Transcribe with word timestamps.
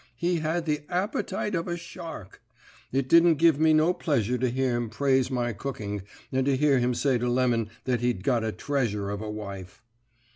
He 0.15 0.39
had 0.39 0.65
the 0.65 0.81
appetite 0.89 1.53
of 1.53 1.67
a 1.67 1.77
shark. 1.77 2.41
It 2.91 3.07
didn't 3.07 3.35
give 3.35 3.59
me 3.59 3.71
no 3.71 3.93
pleasure 3.93 4.35
to 4.39 4.49
hear 4.49 4.75
him 4.75 4.89
praise 4.89 5.29
my 5.29 5.53
cooking 5.53 6.01
and 6.31 6.43
to 6.47 6.57
hear 6.57 6.79
him 6.79 6.95
say 6.95 7.19
to 7.19 7.29
Lemon 7.29 7.69
that 7.83 7.99
he'd 8.01 8.23
got 8.23 8.43
a 8.43 8.51
treasure 8.51 9.11
of 9.11 9.21
a 9.21 9.29
wife. 9.29 9.83